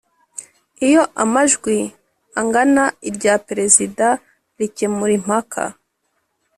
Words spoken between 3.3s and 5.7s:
perezida rikemura impaka